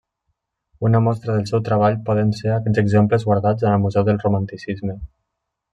[0.87, 4.99] Una mostra del seu treball poden ser aquests exemples guardats en el Museu del Romanticisme.